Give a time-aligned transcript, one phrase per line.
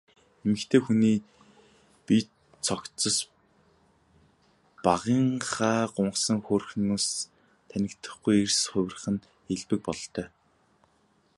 [0.45, 1.17] Эмэгтэй хүний
[2.05, 2.25] бие
[2.65, 3.17] цогцос
[4.83, 7.07] багынхаа гунхсан хөөрхнөөс
[7.69, 10.27] танигдахгүй эрс хувирах нь элбэг бололтой.